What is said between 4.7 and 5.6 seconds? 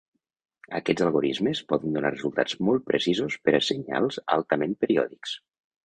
periòdics.